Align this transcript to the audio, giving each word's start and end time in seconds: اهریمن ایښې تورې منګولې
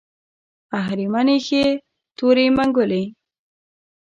اهریمن 0.79 1.27
ایښې 1.35 1.65
تورې 2.17 2.45
منګولې 2.57 3.03